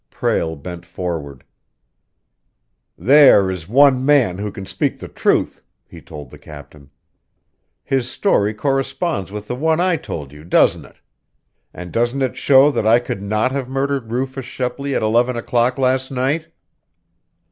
[0.09, 1.43] Prale bent forward.
[2.97, 6.89] "There is one man who can speak the truth," he told the captain.
[7.83, 11.01] "His story corresponds with the one I told you, doesn't it?
[11.71, 15.77] And doesn't it show that I could not have murdered Rufus Shepley at eleven o'clock
[15.77, 16.47] last night?"